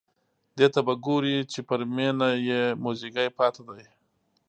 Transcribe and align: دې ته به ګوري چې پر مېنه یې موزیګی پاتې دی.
دې 0.57 0.67
ته 0.73 0.79
به 0.85 0.93
ګوري 1.05 1.37
چې 1.51 1.59
پر 1.69 1.81
مېنه 1.95 2.29
یې 2.47 2.61
موزیګی 2.83 3.27
پاتې 3.37 3.61
دی. 3.69 3.85